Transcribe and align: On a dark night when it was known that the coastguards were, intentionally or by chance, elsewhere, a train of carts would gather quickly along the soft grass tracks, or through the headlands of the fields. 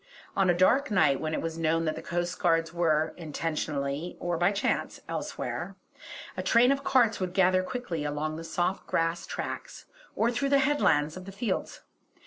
On 0.35 0.49
a 0.49 0.57
dark 0.57 0.89
night 0.89 1.19
when 1.21 1.35
it 1.35 1.43
was 1.43 1.59
known 1.59 1.85
that 1.85 1.95
the 1.95 2.01
coastguards 2.01 2.73
were, 2.73 3.13
intentionally 3.17 4.17
or 4.19 4.35
by 4.35 4.51
chance, 4.51 4.99
elsewhere, 5.07 5.75
a 6.35 6.41
train 6.41 6.71
of 6.71 6.83
carts 6.83 7.19
would 7.19 7.33
gather 7.35 7.61
quickly 7.61 8.03
along 8.03 8.35
the 8.35 8.43
soft 8.43 8.87
grass 8.87 9.27
tracks, 9.27 9.85
or 10.15 10.31
through 10.31 10.49
the 10.49 10.57
headlands 10.57 11.17
of 11.17 11.25
the 11.25 11.31
fields. 11.31 11.81